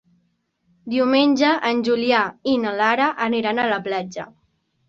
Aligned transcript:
Diumenge 0.93 1.51
en 1.69 1.83
Julià 1.89 2.23
i 2.55 2.57
na 2.65 2.73
Lara 2.81 3.11
aniran 3.29 3.61
a 3.67 3.71
la 3.77 3.81
platja. 3.91 4.27